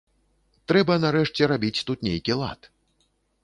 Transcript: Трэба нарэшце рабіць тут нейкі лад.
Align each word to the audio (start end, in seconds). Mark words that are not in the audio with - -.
Трэба 0.71 0.95
нарэшце 1.03 1.51
рабіць 1.53 1.83
тут 1.91 1.99
нейкі 2.11 2.41
лад. 2.43 2.61